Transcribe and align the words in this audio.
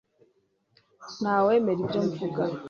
Ntawe 1.19 1.43
wemera 1.49 1.79
ibyo 1.83 1.99
mvuga 2.07 2.43